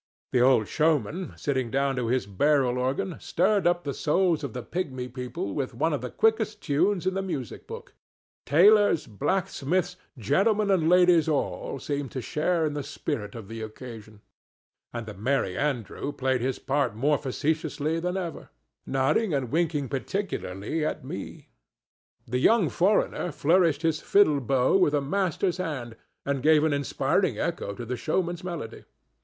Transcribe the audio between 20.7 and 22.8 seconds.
at me. The young